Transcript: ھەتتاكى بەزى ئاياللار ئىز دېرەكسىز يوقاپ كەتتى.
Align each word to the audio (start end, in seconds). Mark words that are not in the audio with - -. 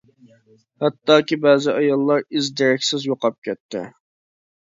ھەتتاكى 0.83 1.37
بەزى 1.43 1.75
ئاياللار 1.81 2.25
ئىز 2.39 2.49
دېرەكسىز 2.61 3.05
يوقاپ 3.09 3.39
كەتتى. 3.49 3.83